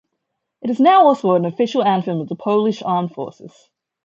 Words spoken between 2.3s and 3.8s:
Polish Armed Forces.